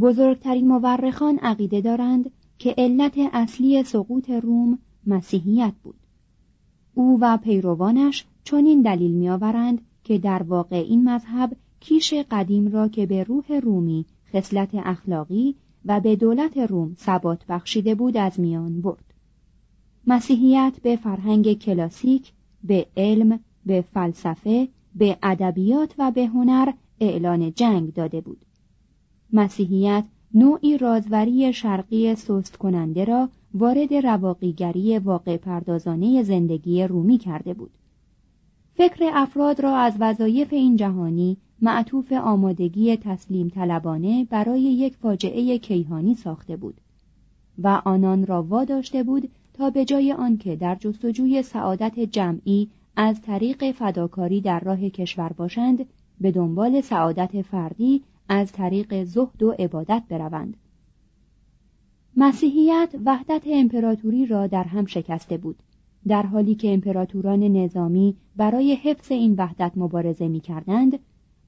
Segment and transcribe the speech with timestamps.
[0.00, 5.96] بزرگترین مورخان عقیده دارند که علت اصلی سقوط روم مسیحیت بود.
[6.94, 13.06] او و پیروانش چنین دلیل میآورند که در واقع این مذهب کیش قدیم را که
[13.06, 19.14] به روح رومی خصلت اخلاقی و به دولت روم ثبات بخشیده بود از میان برد.
[20.06, 22.32] مسیحیت به فرهنگ کلاسیک،
[22.64, 28.46] به علم، به فلسفه، به ادبیات و به هنر اعلان جنگ داده بود.
[29.32, 37.70] مسیحیت نوعی رازوری شرقی سست کننده را وارد رواقیگری واقع پردازانه زندگی رومی کرده بود.
[38.74, 46.14] فکر افراد را از وظایف این جهانی معطوف آمادگی تسلیم طلبانه برای یک فاجعه کیهانی
[46.14, 46.74] ساخته بود
[47.58, 53.72] و آنان را واداشته بود تا به جای آنکه در جستجوی سعادت جمعی از طریق
[53.72, 55.86] فداکاری در راه کشور باشند
[56.20, 60.56] به دنبال سعادت فردی از طریق زهد و عبادت بروند.
[62.16, 65.56] مسیحیت وحدت امپراتوری را در هم شکسته بود
[66.06, 70.98] در حالی که امپراتوران نظامی برای حفظ این وحدت مبارزه می کردند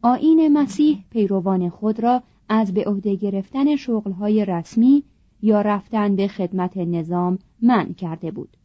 [0.02, 5.04] آین مسیح پیروان خود را از به عهده گرفتن شغلهای رسمی
[5.42, 8.56] یا رفتن به خدمت نظام منع کرده بود.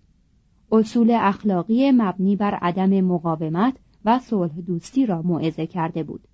[0.71, 3.75] اصول اخلاقی مبنی بر عدم مقاومت
[4.05, 6.27] و صلح دوستی را موعظه کرده بود.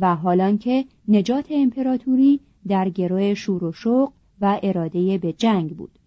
[0.00, 5.98] و حالان که نجات امپراتوری در گروه شور و شوق و اراده به جنگ بود.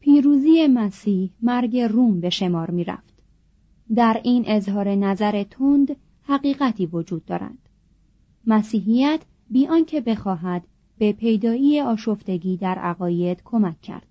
[0.00, 3.14] پیروزی مسیح مرگ روم به شمار می رفت.
[3.94, 7.58] در این اظهار نظر تند حقیقتی وجود دارد.
[8.46, 10.62] مسیحیت بی آنکه بخواهد
[10.98, 14.06] به پیدایی آشفتگی در عقاید کمک کرد.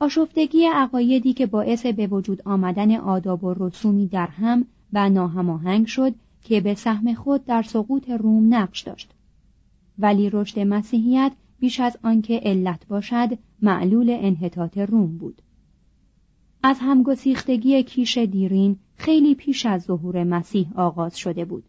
[0.00, 6.14] آشفتگی عقایدی که باعث به وجود آمدن آداب و رسومی در هم و ناهماهنگ شد
[6.46, 9.10] که به سهم خود در سقوط روم نقش داشت.
[9.98, 15.42] ولی رشد مسیحیت بیش از آنکه علت باشد معلول انحطاط روم بود.
[16.62, 21.64] از همگسیختگی کیش دیرین خیلی پیش از ظهور مسیح آغاز شده بود.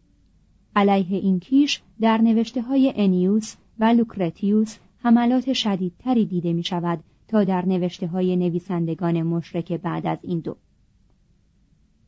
[0.76, 7.44] علیه این کیش در نوشته های انیوس و لوکرتیوس حملات شدیدتری دیده می شود تا
[7.44, 10.56] در نوشته های نویسندگان مشرک بعد از این دو.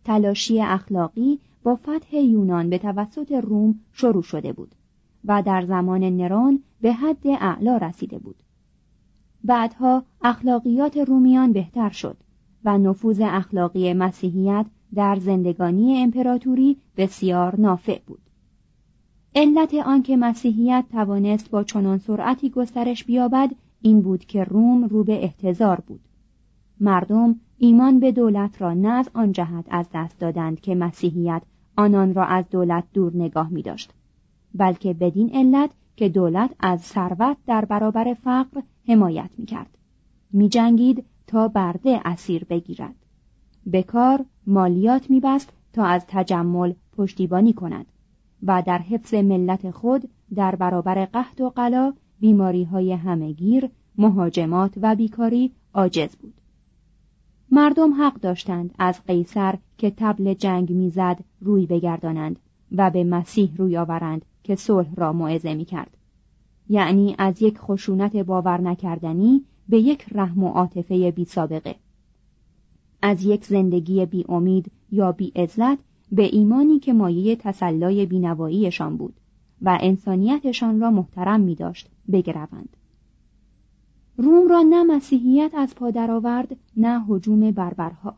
[0.05, 4.75] تلاشی اخلاقی با فتح یونان به توسط روم شروع شده بود
[5.25, 8.37] و در زمان نران به حد اعلا رسیده بود.
[9.45, 12.17] بعدها اخلاقیات رومیان بهتر شد
[12.65, 18.21] و نفوذ اخلاقی مسیحیت در زندگانی امپراتوری بسیار نافع بود.
[19.35, 23.51] علت آنکه مسیحیت توانست با چنان سرعتی گسترش بیابد
[23.83, 26.01] این بود که روم رو به احتضار بود.
[26.81, 31.43] مردم ایمان به دولت را نه از آن جهت از دست دادند که مسیحیت
[31.77, 33.93] آنان را از دولت دور نگاه می داشت
[34.55, 39.79] بلکه بدین علت که دولت از ثروت در برابر فقر حمایت می کرد
[40.33, 42.95] می جنگید تا برده اسیر بگیرد.
[43.67, 47.87] به کار مالیات می بست تا از تجمل پشتیبانی کند
[48.43, 54.97] و در حفظ ملت خود در برابر قحط و قلا بیماری های همهگیر مهاجمات و
[54.97, 56.40] بیکاری عاجز بود.
[57.53, 62.39] مردم حق داشتند از قیصر که تبل جنگ می‌زد روی بگردانند
[62.73, 65.97] و به مسیح روی آورند که صلح را موعظه می کرد.
[66.69, 71.75] یعنی از یک خشونت باور نکردنی به یک رحم و عاطفه بی سابقه.
[73.03, 75.79] از یک زندگی بی امید یا بی عزت
[76.13, 79.15] به ایمانی که مایه تسلای بینواییشان بود
[79.63, 82.77] و انسانیتشان را محترم می داشت بگروند.
[84.21, 88.17] روم را نه مسیحیت از پا درآورد نه حجوم بربرها.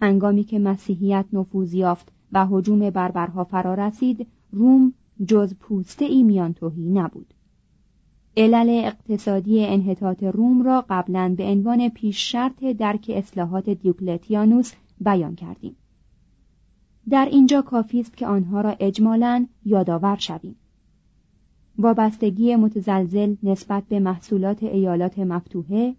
[0.00, 4.92] هنگامی که مسیحیت نفوذ یافت و حجوم بربرها فرا رسید روم
[5.26, 7.34] جز پوسته ای میان توهی نبود.
[8.36, 15.76] علل اقتصادی انحطاط روم را قبلا به عنوان پیش شرط درک اصلاحات دیوکلتیانوس بیان کردیم.
[17.10, 20.56] در اینجا کافی است که آنها را اجمالا یادآور شویم.
[21.78, 25.94] وابستگی متزلزل نسبت به محصولات ایالات مفتوحه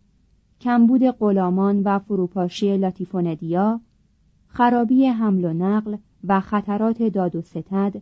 [0.62, 3.80] کمبود غلامان و فروپاشی لاتیفوندیا
[4.48, 8.02] خرابی حمل و نقل و خطرات داد و ستد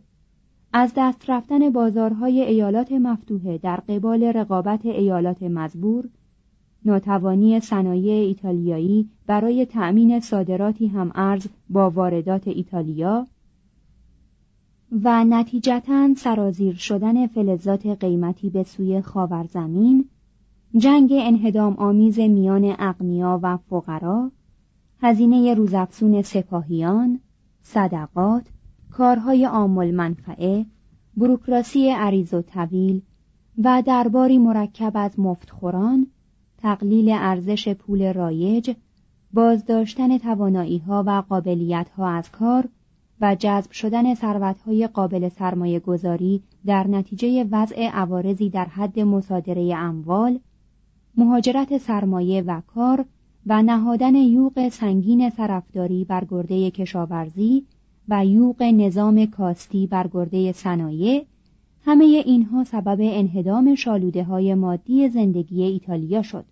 [0.72, 6.08] از دست رفتن بازارهای ایالات مفتوحه در قبال رقابت ایالات مزبور
[6.84, 13.26] ناتوانی صنایع ایتالیایی برای تأمین صادراتی هم ارز با واردات ایتالیا
[14.92, 20.08] و نتیجتا سرازیر شدن فلزات قیمتی به سوی خاورزمین
[20.76, 24.30] جنگ انهدام آمیز میان اغنیا و فقرا
[25.02, 27.20] هزینه روزافزون سپاهیان
[27.62, 28.46] صدقات
[28.90, 30.66] کارهای عامل منفعه
[31.16, 33.02] بروکراسی عریض و طویل
[33.64, 36.06] و درباری مرکب از مفتخوران
[36.58, 38.70] تقلیل ارزش پول رایج
[39.32, 42.68] بازداشتن توانایی ها و قابلیت ها از کار
[43.20, 50.38] و جذب شدن ثروتهای قابل سرمایه گذاری در نتیجه وضع عوارضی در حد مصادره اموال
[51.16, 53.04] مهاجرت سرمایه و کار
[53.46, 57.64] و نهادن یوق سنگین طرفداری بر گرده کشاورزی
[58.08, 61.24] و یوق نظام کاستی بر گرده صنایع
[61.84, 66.44] همه اینها سبب انهدام شالوده های مادی زندگی ایتالیا شد.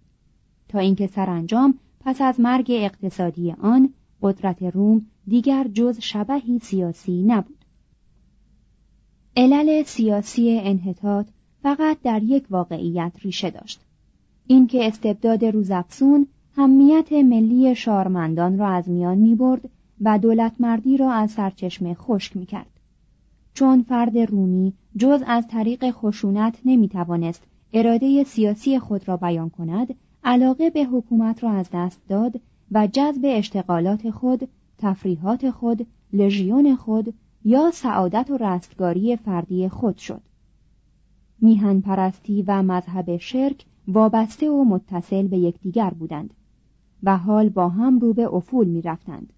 [0.69, 3.93] تا اینکه سرانجام پس از مرگ اقتصادی آن
[4.23, 7.65] قدرت روم دیگر جز شبهی سیاسی نبود
[9.37, 11.27] علل سیاسی انحطاط
[11.63, 13.81] فقط در یک واقعیت ریشه داشت
[14.47, 16.27] اینکه استبداد روزافزون
[16.57, 19.71] همیت ملی شارمندان را از میان می برد
[20.01, 22.71] و دولت مردی را از سرچشمه خشک می کرد.
[23.55, 27.43] چون فرد رومی جز از طریق خشونت نمی توانست
[27.73, 32.41] اراده سیاسی خود را بیان کند علاقه به حکومت را از دست داد
[32.73, 34.49] و جذب اشتغالات خود
[34.83, 37.15] تفریحات خود لژیون خود
[37.45, 40.23] یا سعادت و رستگاری فردی خود شد
[41.41, 46.35] میهن پرستی و مذهب شرک وابسته و متصل به یکدیگر بودند
[47.03, 49.33] و حال با هم رو به افول می رفتند.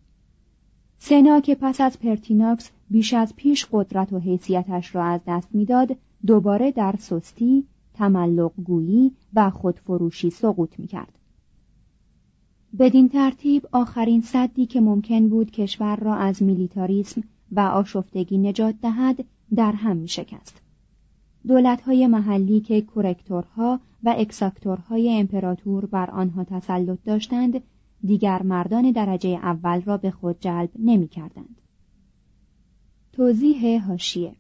[0.99, 5.97] سنا که پس از پرتیناکس بیش از پیش قدرت و حیثیتش را از دست می‌داد
[6.27, 7.65] دوباره در سستی،
[7.95, 11.19] تملق گویی و خودفروشی سقوط می کرد.
[12.79, 17.23] بدین ترتیب آخرین سدی که ممکن بود کشور را از میلیتاریسم
[17.53, 19.25] و آشفتگی نجات دهد
[19.55, 20.63] در هم می شکست.
[21.87, 27.63] های محلی که کرکتورها و اکساکتورهای امپراتور بر آنها تسلط داشتند
[28.05, 31.61] دیگر مردان درجه اول را به خود جلب نمی کردند.
[33.13, 34.33] توضیح هاشیه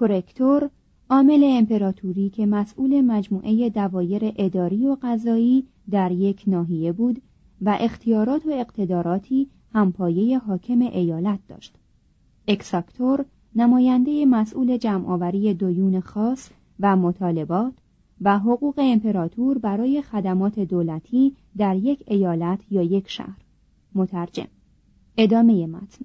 [0.00, 0.70] کرکتور
[1.10, 7.22] عامل امپراتوری که مسئول مجموعه دوایر اداری و قضایی در یک ناحیه بود
[7.64, 11.74] و اختیارات و اقتداراتی همپایه حاکم ایالت داشت.
[12.48, 13.24] اکساکتور
[13.56, 17.72] نماینده مسئول جمعآوری دویون خاص و مطالبات
[18.20, 23.40] و حقوق امپراتور برای خدمات دولتی در یک ایالت یا یک شهر.
[23.94, 24.48] مترجم.
[25.16, 26.04] ادامه متن.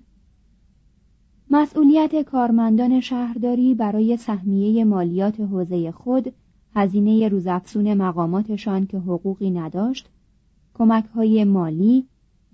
[1.52, 6.34] مسئولیت کارمندان شهرداری برای سهمیه مالیات حوزه خود
[6.76, 10.10] هزینه روزافزون مقاماتشان که حقوقی نداشت
[10.74, 12.06] کمک های مالی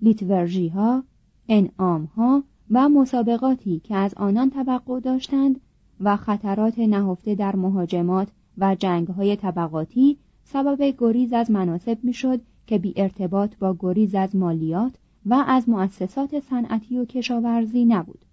[0.02, 1.04] لیتورژی ها
[1.48, 5.60] انعام ها و مسابقاتی که از آنان توقع داشتند
[6.00, 12.78] و خطرات نهفته در مهاجمات و جنگ های طبقاتی سبب گریز از مناسب می‌شد که
[12.78, 14.92] بی ارتباط با گریز از مالیات
[15.26, 18.24] و از مؤسسات صنعتی و کشاورزی نبود.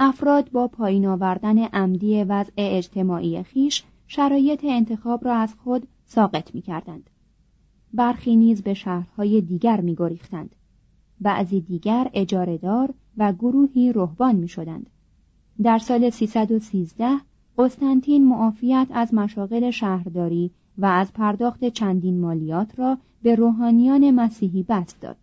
[0.00, 6.62] افراد با پایین آوردن عمدی وضع اجتماعی خیش شرایط انتخاب را از خود ساقط می
[6.62, 7.09] کردند.
[7.94, 10.56] برخی نیز به شهرهای دیگر می گریختند.
[11.20, 14.90] بعضی دیگر اجارهدار و گروهی رهبان می شدند.
[15.62, 17.20] در سال 313
[17.58, 25.00] قسطنطین معافیت از مشاغل شهرداری و از پرداخت چندین مالیات را به روحانیان مسیحی بست
[25.00, 25.16] داد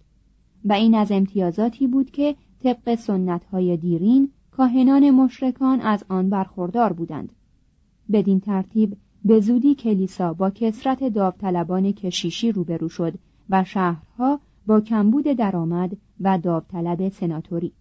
[0.65, 6.93] و این از امتیازاتی بود که طبق سنت های دیرین کاهنان مشرکان از آن برخوردار
[6.93, 7.31] بودند
[8.11, 8.97] بدین ترتیب
[9.27, 13.13] به زودی کلیسا با کسرت داوطلبان کشیشی روبرو شد
[13.49, 17.71] و شهرها با کمبود درآمد و داوطلب سناتوری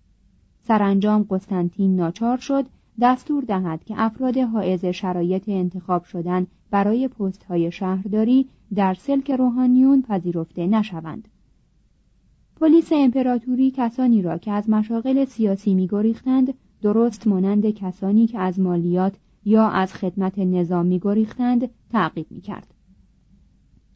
[0.63, 2.67] سرانجام قسطنطین ناچار شد
[3.01, 10.03] دستور دهد که افراد حائز شرایط انتخاب شدن برای پست های شهرداری در سلک روحانیون
[10.03, 11.29] پذیرفته نشوند.
[12.61, 19.15] پلیس امپراتوری کسانی را که از مشاغل سیاسی میگریختند درست مانند کسانی که از مالیات
[19.47, 22.75] یا از خدمت نظام میگریختند تعقیب می‌کرد.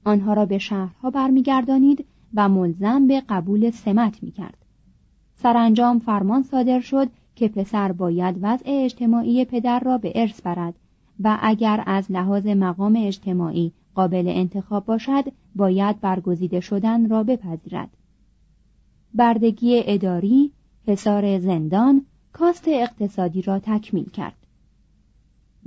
[0.04, 2.04] آنها را به شهرها برمیگردانید
[2.34, 4.58] و ملزم به قبول سمت می‌کرد.
[5.34, 10.74] سرانجام فرمان صادر شد که پسر باید وضع اجتماعی پدر را به ارث برد
[11.20, 15.24] و اگر از لحاظ مقام اجتماعی قابل انتخاب باشد
[15.56, 17.90] باید برگزیده شدن را بپذیرد.
[19.14, 20.52] بردگی اداری
[20.86, 24.39] حصار زندان کاست اقتصادی را تکمیل کرد.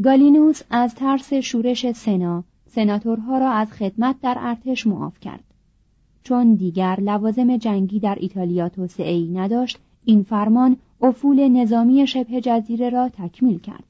[0.01, 5.43] گالینوس از ترس شورش سنا سناتورها را از خدمت در ارتش معاف کرد.
[6.23, 13.09] چون دیگر لوازم جنگی در ایتالیا توسعه نداشت این فرمان افول نظامی شبه جزیره را
[13.09, 13.83] تکمیل کرد.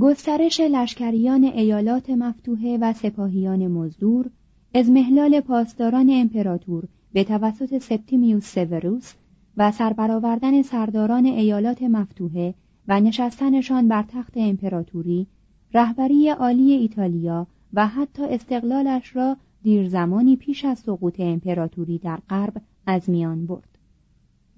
[0.00, 4.30] گسترش لشکریان ایالات مفتوحه و سپاهیان مزدور
[4.74, 9.14] از محلال پاسداران امپراتور به توسط سپتیمیوس سوروس
[9.56, 12.54] و سربرآوردن سرداران ایالات مفتوحه
[12.90, 15.26] و نشستنشان بر تخت امپراتوری
[15.74, 22.62] رهبری عالی ایتالیا و حتی استقلالش را دیر زمانی پیش از سقوط امپراتوری در غرب
[22.86, 23.78] از میان برد.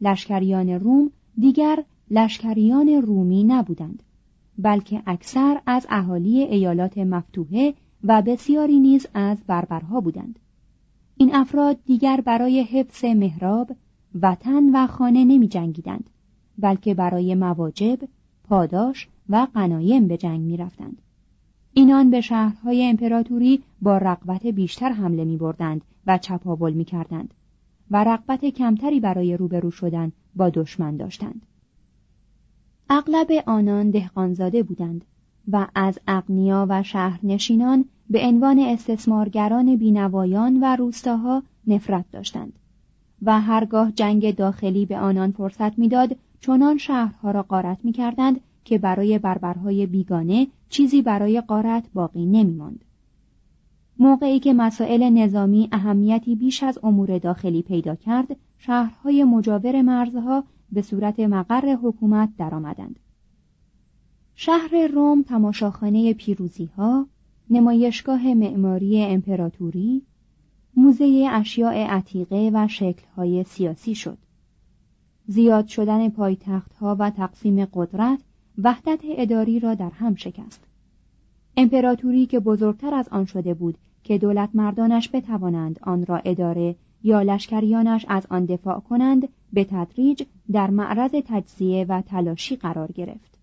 [0.00, 4.02] لشکریان روم دیگر لشکریان رومی نبودند
[4.58, 7.74] بلکه اکثر از اهالی ایالات مفتوحه
[8.04, 10.38] و بسیاری نیز از بربرها بودند.
[11.16, 13.72] این افراد دیگر برای حفظ محراب
[14.20, 16.10] وطن و خانه نمی جنگیدند
[16.58, 17.98] بلکه برای مواجب
[18.52, 21.02] پاداش و قنایم به جنگ می رفتند.
[21.72, 27.34] اینان به شهرهای امپراتوری با رقبت بیشتر حمله می بردند و چپاول می کردند
[27.90, 31.46] و رقبت کمتری برای روبرو شدن با دشمن داشتند.
[32.90, 35.04] اغلب آنان دهقانزاده بودند
[35.52, 42.52] و از اغنیا و شهرنشینان به عنوان استثمارگران بینوایان و روستاها نفرت داشتند
[43.22, 49.18] و هرگاه جنگ داخلی به آنان فرصت می‌داد چنان شهرها را غارت می‌کردند که برای
[49.18, 52.84] بربرهای بیگانه چیزی برای قارت باقی نمیماند.
[53.98, 60.82] موقعی که مسائل نظامی اهمیتی بیش از امور داخلی پیدا کرد شهرهای مجاور مرزها به
[60.82, 62.98] صورت مقر حکومت درآمدند.
[64.34, 67.06] شهر روم تماشاخانه پیروزی ها
[67.50, 70.02] نمایشگاه معماری امپراتوری
[70.76, 74.18] موزه اشیاء عتیقه و شکلهای سیاسی شد.
[75.26, 78.18] زیاد شدن پایتخت ها و تقسیم قدرت
[78.58, 80.64] وحدت اداری را در هم شکست.
[81.56, 87.22] امپراتوری که بزرگتر از آن شده بود که دولت مردانش بتوانند آن را اداره یا
[87.22, 93.38] لشکریانش از آن دفاع کنند به تدریج در معرض تجزیه و تلاشی قرار گرفت.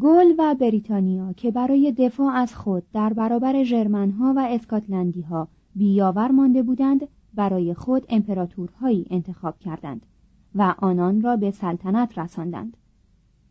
[0.00, 6.62] گل و بریتانیا که برای دفاع از خود در برابر ژرمنها و اسکاتلندیها بیاور مانده
[6.62, 10.06] بودند برای خود امپراتورهایی انتخاب کردند.
[10.54, 12.76] و آنان را به سلطنت رساندند.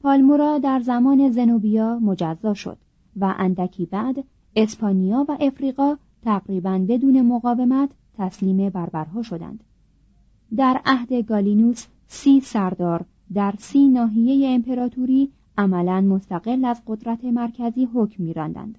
[0.01, 2.77] پالمورا در زمان زنوبیا مجزا شد
[3.20, 4.24] و اندکی بعد
[4.56, 9.63] اسپانیا و افریقا تقریبا بدون مقاومت تسلیم بربرها شدند.
[10.56, 18.24] در عهد گالینوس سی سردار در سی ناحیه امپراتوری عملا مستقل از قدرت مرکزی حکم
[18.24, 18.77] میراندند.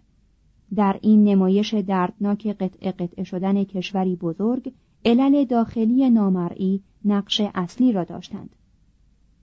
[0.74, 4.72] در این نمایش دردناک قطع قطع شدن کشوری بزرگ
[5.04, 8.56] علل داخلی نامرئی نقش اصلی را داشتند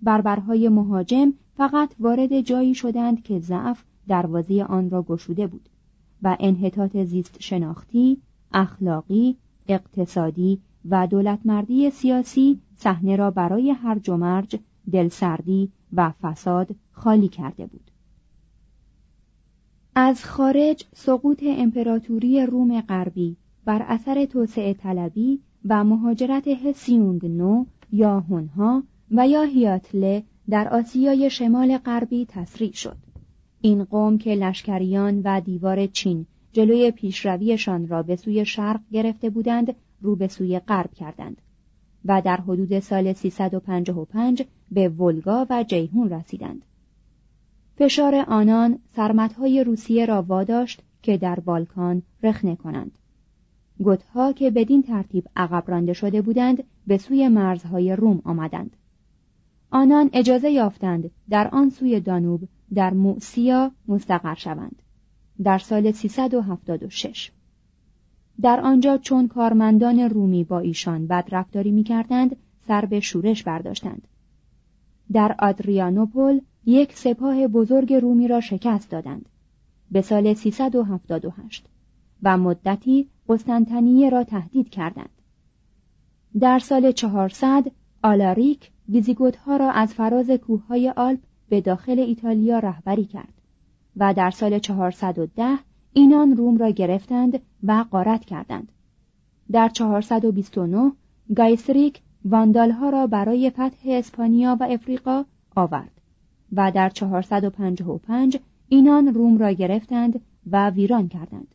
[0.02, 5.70] بربرهای مهاجم فقط وارد جایی شدند که ضعف دروازه آن را گشوده بود
[6.24, 8.22] و انحطاط زیست شناختی،
[8.54, 9.38] اخلاقی،
[9.68, 10.60] اقتصادی
[10.90, 14.60] و دولتمردی سیاسی صحنه را برای هر جمرج
[14.92, 17.92] دلسردی و فساد خالی کرده بود.
[19.96, 28.20] از خارج سقوط امپراتوری روم غربی بر اثر توسعه طلبی و مهاجرت هسیونگ نو یا
[28.20, 32.98] هونها و یا هیاتله در آسیای شمال غربی تسریع شد.
[33.62, 39.76] این قوم که لشکریان و دیوار چین جلوی پیشرویشان را به سوی شرق گرفته بودند
[40.02, 41.42] رو به سوی غرب کردند
[42.06, 46.62] و در حدود سال 355 به ولگا و جیهون رسیدند.
[47.78, 52.92] فشار آنان سرمتهای روسیه را واداشت که در بالکان رخنه کنند.
[53.84, 58.76] گوتها که بدین ترتیب عقب رانده شده بودند به سوی مرزهای روم آمدند.
[59.72, 64.82] آنان اجازه یافتند در آن سوی دانوب در موسیا مستقر شوند.
[65.44, 67.32] در سال 376
[68.42, 72.36] در آنجا چون کارمندان رومی با ایشان بدرفتاری می‌کردند
[72.68, 74.08] سر به شورش برداشتند.
[75.12, 79.30] در آدریانوپول یک سپاه بزرگ رومی را شکست دادند.
[79.92, 81.66] به سال 378
[82.24, 85.10] و مدتی قسطنطنیه را تهدید کردند.
[86.40, 87.72] در سال 400
[88.04, 91.20] آلاریک ویزیگوتها را از فراز کوههای آلپ
[91.50, 93.34] به داخل ایتالیا رهبری کرد
[93.98, 95.58] و در سال 410
[95.94, 98.72] اینان روم را گرفتند و غارت کردند.
[99.52, 100.92] در 429
[101.36, 106.02] گایسریک واندالها را برای فتح اسپانیا و افریقا آورد
[106.52, 108.38] و در 455
[108.70, 110.22] اینان روم را گرفتند
[110.52, 111.48] و ویران کردند.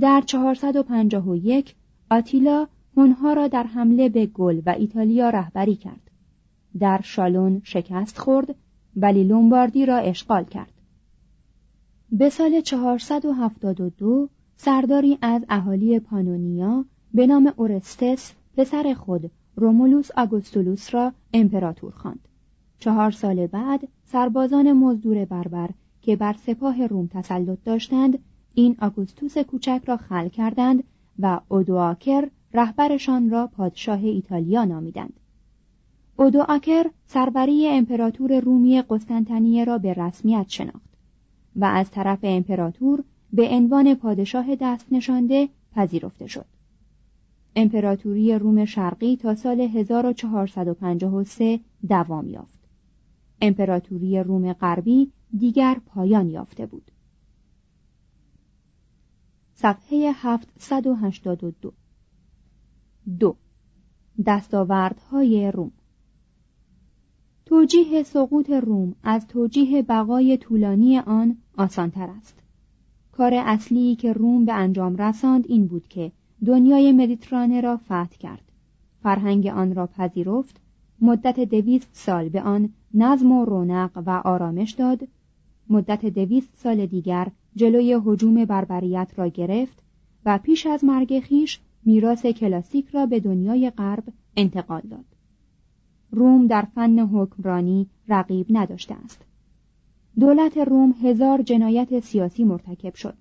[0.00, 1.74] در 451
[2.10, 6.10] آتیلا هونها را در حمله به گل و ایتالیا رهبری کرد
[6.78, 8.54] در شالون شکست خورد
[8.96, 10.72] ولی لومباردی را اشغال کرد
[12.12, 16.84] به سال 472 سرداری از اهالی پانونیا
[17.14, 22.28] به نام اورستس پسر خود رومولوس آگوستولوس را امپراتور خواند.
[22.78, 25.70] چهار سال بعد سربازان مزدور بربر
[26.02, 28.18] که بر سپاه روم تسلط داشتند
[28.54, 30.84] این آگوستوس کوچک را خل کردند
[31.18, 35.20] و اودواکر رهبرشان را پادشاه ایتالیا نامیدند.
[36.16, 40.94] اودواکر سربری امپراتور رومی قسطنطنیه را به رسمیت شناخت
[41.56, 46.46] و از طرف امپراتور به عنوان پادشاه دست نشانده پذیرفته شد.
[47.56, 52.68] امپراتوری روم شرقی تا سال 1453 دوام یافت.
[53.40, 56.90] امپراتوری روم غربی دیگر پایان یافته بود.
[59.56, 61.72] صفحه 782
[63.20, 63.36] دو.
[64.26, 65.72] دستاوردهای روم.
[67.46, 72.42] توجیه سقوط روم از توجیه بقای طولانی آن آسانتر است.
[73.12, 76.12] کار اصلی که روم به انجام رساند این بود که
[76.46, 78.52] دنیای مدیترانه را فتح کرد.
[79.02, 80.60] فرهنگ آن را پذیرفت
[81.00, 85.08] مدت دویست سال به آن نظم و رونق و آرامش داد
[85.70, 89.82] مدت دویست سال دیگر جلوی حجوم بربریت را گرفت
[90.24, 94.04] و پیش از مرگ خیش میراث کلاسیک را به دنیای غرب
[94.36, 95.04] انتقال داد.
[96.10, 99.24] روم در فن حکمرانی رقیب نداشته است.
[100.20, 103.14] دولت روم هزار جنایت سیاسی مرتکب شد.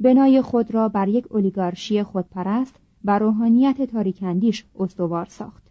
[0.00, 5.62] بنای خود را بر یک اولیگارشی خودپرست و روحانیت تاریکندیش استوار ساخت.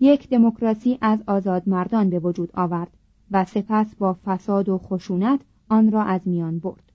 [0.00, 2.96] یک دموکراسی از آزاد مردان به وجود آورد
[3.30, 6.92] و سپس با فساد و خشونت آن را از میان برد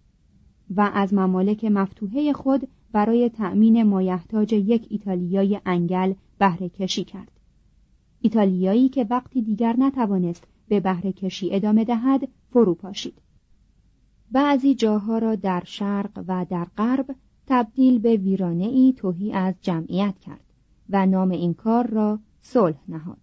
[0.75, 7.31] و از ممالک مفتوحه خود برای تأمین مایحتاج یک ایتالیای انگل بهره کشی کرد.
[8.21, 13.13] ایتالیایی که وقتی دیگر نتوانست به بهره کشی ادامه دهد فرو پاشید.
[14.31, 17.15] بعضی جاها را در شرق و در غرب
[17.47, 20.45] تبدیل به ویرانه ای توهی از جمعیت کرد
[20.89, 23.17] و نام این کار را صلح نهاد.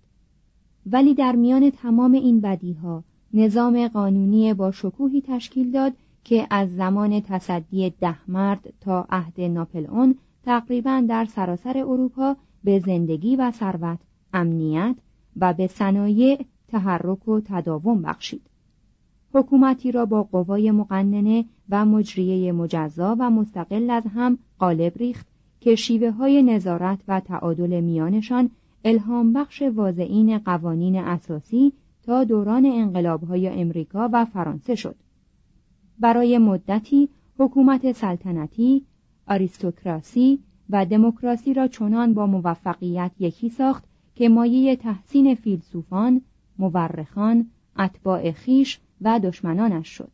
[0.86, 5.92] ولی در میان تمام این بدیها نظام قانونی با شکوهی تشکیل داد
[6.24, 10.14] که از زمان تصدی ده مرد تا عهد ناپلئون
[10.44, 13.98] تقریبا در سراسر اروپا به زندگی و ثروت
[14.32, 14.96] امنیت
[15.36, 18.42] و به صنایع تحرک و تداوم بخشید.
[19.34, 25.26] حکومتی را با قوای مقننه و مجریه مجزا و مستقل از هم قالب ریخت
[25.60, 28.50] که شیوه های نظارت و تعادل میانشان
[28.84, 31.72] الهام بخش واضعین قوانین اساسی
[32.08, 34.96] تا دوران انقلاب های امریکا و فرانسه شد.
[35.98, 38.84] برای مدتی حکومت سلطنتی،
[39.26, 40.38] آریستوکراسی
[40.70, 46.20] و دموکراسی را چنان با موفقیت یکی ساخت که مایه تحسین فیلسوفان،
[46.58, 50.10] مورخان، اتباع خیش و دشمنانش شد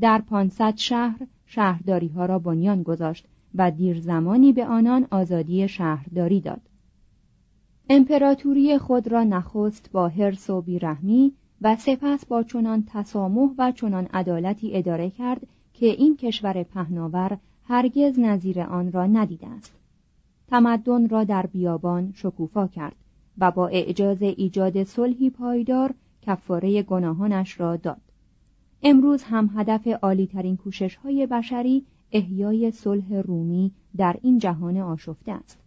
[0.00, 6.40] در پانصد شهر شهرداری ها را بنیان گذاشت و دیر زمانی به آنان آزادی شهرداری
[6.40, 6.60] داد
[7.90, 14.04] امپراتوری خود را نخست با حرس و بیرحمی و سپس با چنان تسامح و چنان
[14.04, 19.72] عدالتی اداره کرد که این کشور پهناور هرگز نظیر آن را ندیده است.
[20.48, 22.96] تمدن را در بیابان شکوفا کرد
[23.38, 28.00] و با اعجاز ایجاد صلحی پایدار کفاره گناهانش را داد.
[28.82, 35.63] امروز هم هدف عالیترین کوشش های بشری احیای صلح رومی در این جهان آشفته است.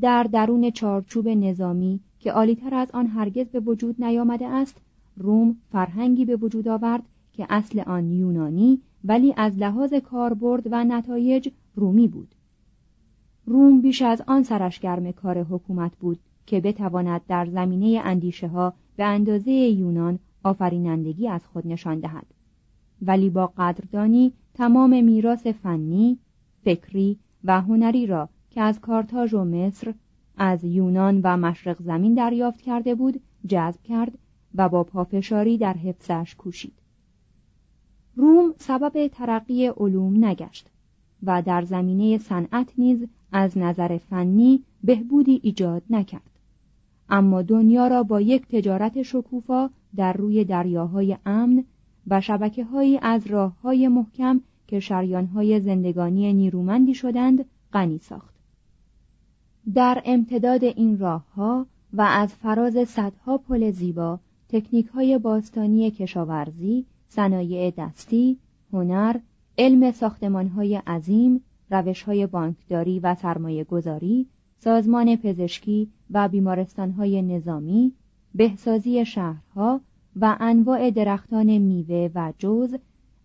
[0.00, 4.80] در درون چارچوب نظامی که عالیتر از آن هرگز به وجود نیامده است
[5.16, 7.02] روم فرهنگی به وجود آورد
[7.32, 12.34] که اصل آن یونانی ولی از لحاظ کاربرد و نتایج رومی بود.
[13.46, 19.04] روم بیش از آن سرشگرم کار حکومت بود که بتواند در زمینه اندیشه ها به
[19.04, 22.26] اندازه یونان آفرینندگی از خود نشان دهد.
[23.02, 26.18] ولی با قدردانی تمام میراث فنی،
[26.64, 29.94] فکری و هنری را که از کارتاژ و مصر
[30.36, 34.18] از یونان و مشرق زمین دریافت کرده بود جذب کرد
[34.54, 36.72] و با پافشاری در حفظش کوشید.
[38.16, 40.70] روم سبب ترقی علوم نگشت
[41.22, 46.30] و در زمینه صنعت نیز از نظر فنی بهبودی ایجاد نکرد.
[47.08, 51.64] اما دنیا را با یک تجارت شکوفا در روی دریاهای امن
[52.06, 58.31] و شبکه هایی از راه های محکم که شریان های زندگانی نیرومندی شدند غنی ساخت.
[59.74, 66.86] در امتداد این راه ها و از فراز صدها پل زیبا تکنیک های باستانی کشاورزی،
[67.08, 68.38] صنایع دستی،
[68.72, 69.16] هنر،
[69.58, 74.26] علم ساختمان های عظیم، روش های بانکداری و سرمایه گذاری،
[74.58, 77.92] سازمان پزشکی و بیمارستان های نظامی،
[78.34, 79.80] بهسازی شهرها
[80.16, 82.74] و انواع درختان میوه و جوز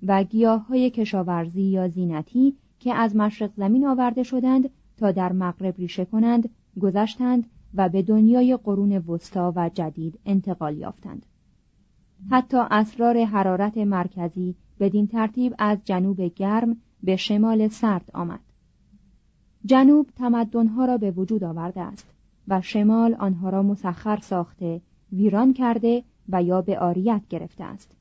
[0.08, 5.78] و گیاه های کشاورزی یا زینتی که از مشرق زمین آورده شدند تا در مغرب
[5.78, 6.50] ریشه کنند
[6.82, 11.26] گذشتند و به دنیای قرون وسطا و جدید انتقال یافتند.
[12.30, 18.40] حتی اسرار حرارت مرکزی بدین ترتیب از جنوب گرم به شمال سرد آمد.
[19.66, 22.08] جنوب تمدنها را به وجود آورده است
[22.48, 24.82] و شمال آنها را مسخر ساخته
[25.12, 27.92] ویران کرده و یا به آریت گرفته است.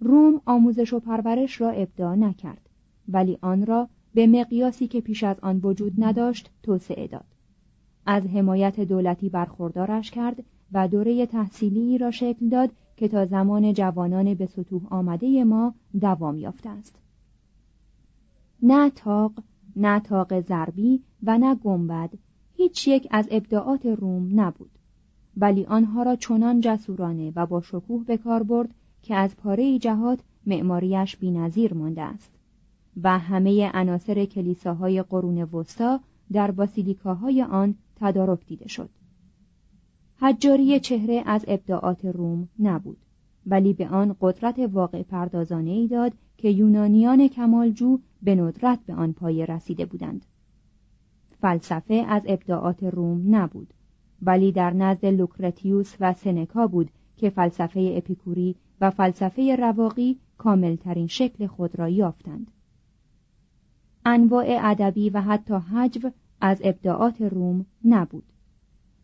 [0.00, 2.68] روم آموزش و پرورش را ابداع نکرد
[3.08, 7.24] ولی آن را به مقیاسی که پیش از آن وجود نداشت توسعه داد.
[8.06, 14.34] از حمایت دولتی برخوردارش کرد و دوره تحصیلی را شکل داد که تا زمان جوانان
[14.34, 16.94] به سطوح آمده ما دوام یافته است.
[18.62, 19.32] نه تاق
[19.76, 22.10] نه تاق ضربی و نه گنبد
[22.56, 24.70] هیچ یک از ابداعات روم نبود.
[25.36, 30.18] ولی آنها را چنان جسورانه و با شکوه به کار برد که از پاره جهات
[30.46, 32.41] معماریش بینظیر مانده است.
[33.02, 36.00] و همه عناصر کلیساهای قرون وسطا
[36.32, 38.90] در باسیلیکاهای آن تدارک دیده شد.
[40.16, 42.98] حجاری چهره از ابداعات روم نبود
[43.46, 49.12] ولی به آن قدرت واقع پردازانه ای داد که یونانیان کمالجو به ندرت به آن
[49.12, 50.26] پایه رسیده بودند.
[51.40, 53.74] فلسفه از ابداعات روم نبود
[54.22, 61.46] ولی در نزد لوکرتیوس و سنکا بود که فلسفه اپیکوری و فلسفه رواقی کاملترین شکل
[61.46, 62.50] خود را یافتند.
[64.06, 66.10] انواع ادبی و حتی حجو
[66.40, 68.24] از ابداعات روم نبود.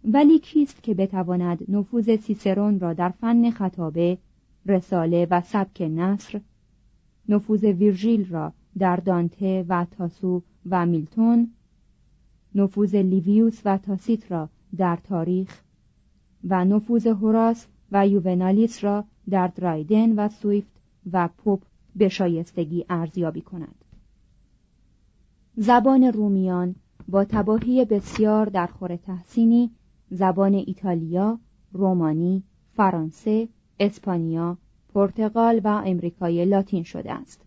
[0.05, 4.19] ولی کیست که بتواند نفوذ سیسرون را در فن خطابه
[4.67, 6.41] رساله و سبک نصر
[7.29, 11.51] نفوذ ویرژیل را در دانته و تاسو و میلتون
[12.55, 15.63] نفوذ لیویوس و تاسیت را در تاریخ
[16.45, 20.81] و نفوذ هوراس و یوونالیس را در درایدن و سویفت
[21.13, 21.63] و پوپ
[21.97, 23.85] به شایستگی ارزیابی کند.
[25.61, 26.75] زبان رومیان
[27.09, 29.71] با تباهی بسیار در خور تحسینی
[30.11, 31.39] زبان ایتالیا،
[31.73, 32.43] رومانی،
[32.77, 33.49] فرانسه،
[33.81, 34.59] اسپانیا،
[34.95, 37.47] پرتغال و امریکای لاتین شده است.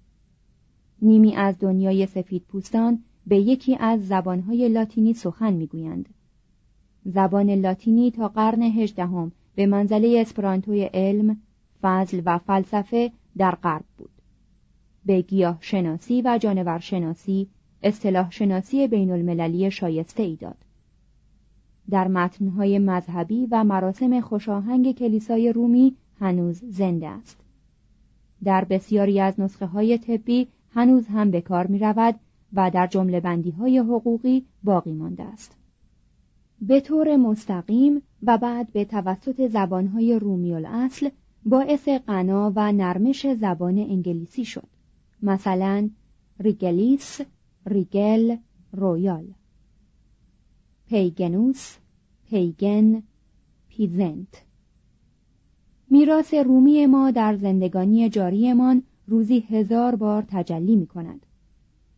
[1.01, 6.09] نیمی از دنیای سفید پوستان به یکی از زبانهای لاتینی سخن می‌گویند.
[7.05, 11.37] زبان لاتینی تا قرن هجدهم به منزله اسپرانتوی علم،
[11.81, 14.11] فضل و فلسفه در غرب بود.
[15.05, 17.49] به گیاه شناسی و جانور شناسی
[17.83, 20.57] اصطلاح شناسی بین المللی شایسته ای داد.
[21.89, 27.37] در متنهای مذهبی و مراسم خوشاهنگ کلیسای رومی هنوز زنده است.
[28.43, 32.15] در بسیاری از نسخه های طبی هنوز هم به کار می رود
[32.53, 35.57] و در جمله بندی های حقوقی باقی مانده است.
[36.61, 41.09] به طور مستقیم و بعد به توسط زبانهای رومی الاصل
[41.45, 44.67] باعث غنا و نرمش زبان انگلیسی شد.
[45.21, 45.89] مثلا
[46.39, 47.21] regalis
[47.65, 48.35] regal
[48.71, 49.25] royal
[50.87, 51.77] paganus
[52.29, 53.03] pagan
[53.69, 54.43] peasant
[55.89, 61.25] میراث رومی ما در زندگانی جاریمان روزی هزار بار تجلی می کند.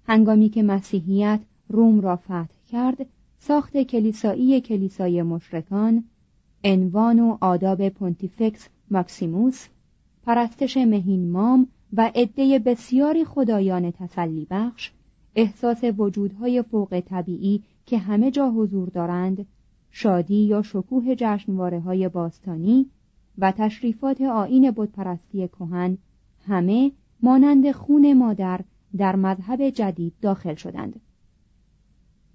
[0.05, 3.05] هنگامی که مسیحیت روم را فتح کرد
[3.39, 6.03] ساخت کلیسایی کلیسای مشرکان
[6.63, 9.67] انوان و آداب پونتیفکس ماکسیموس
[10.23, 14.91] پرستش مهین مام و عده بسیاری خدایان تسلی بخش
[15.35, 19.45] احساس وجودهای فوق طبیعی که همه جا حضور دارند
[19.91, 22.89] شادی یا شکوه جشنواره های باستانی
[23.37, 25.97] و تشریفات آین بتپرستی کهن
[26.47, 26.91] همه
[27.21, 28.61] مانند خون مادر
[28.97, 30.99] در مذهب جدید داخل شدند.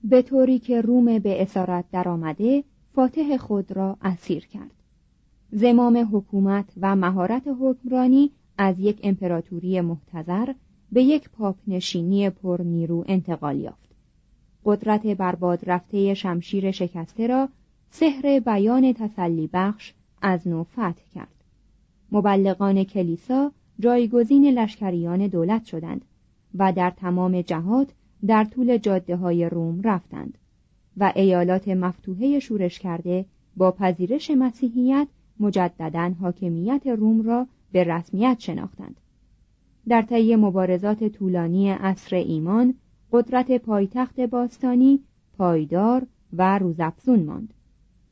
[0.04, 4.70] به طوری که روم به اسارت درآمده فاتح خود را اسیر کرد.
[5.50, 10.52] زمام حکومت و مهارت حکمرانی از یک امپراتوری محتظر
[10.92, 13.88] به یک پاپ نشینی پر نیرو انتقال یافت.
[14.64, 17.48] قدرت برباد رفته شمشیر شکسته را
[17.90, 21.44] سحر بیان تسلی بخش از نو فتح کرد.
[22.12, 26.04] مبلغان کلیسا جایگزین لشکریان دولت شدند
[26.54, 27.88] و در تمام جهات
[28.26, 30.38] در طول جاده های روم رفتند
[30.96, 33.24] و ایالات مفتوحه شورش کرده
[33.56, 35.08] با پذیرش مسیحیت
[35.40, 39.00] مجددا حاکمیت روم را به رسمیت شناختند.
[39.88, 42.74] در طی مبارزات طولانی عصر ایمان
[43.12, 45.00] قدرت پایتخت باستانی
[45.38, 47.54] پایدار و روزافزون ماند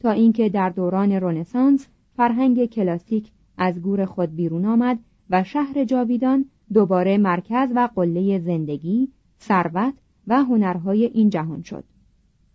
[0.00, 1.86] تا اینکه در دوران رنسانس
[2.16, 4.98] فرهنگ کلاسیک از گور خود بیرون آمد
[5.30, 9.08] و شهر جاویدان دوباره مرکز و قله زندگی،
[9.40, 9.94] ثروت
[10.26, 11.84] و هنرهای این جهان شد.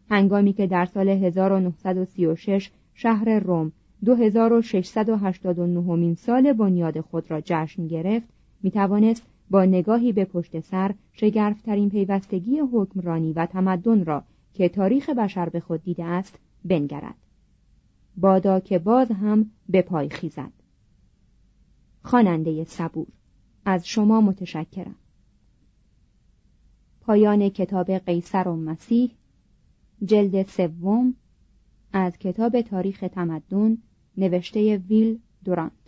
[0.10, 3.72] هنگامی که در سال 1936 شهر روم
[4.06, 8.28] 2689 مین سال بنیاد خود را جشن گرفت،
[8.64, 8.72] می
[9.50, 15.60] با نگاهی به پشت سر شگرفترین پیوستگی حکمرانی و تمدن را که تاریخ بشر به
[15.60, 17.16] خود دیده است بنگرد.
[18.18, 20.52] بادا که باز هم به پای خیزد.
[22.04, 23.08] خواننده صبور
[23.66, 24.96] از شما متشکرم
[27.02, 29.12] پایان کتاب قیصر و مسیح
[30.06, 31.16] جلد سوم
[31.94, 33.78] از کتاب تاریخ تمدن
[34.18, 35.81] نوشته ویل دورانت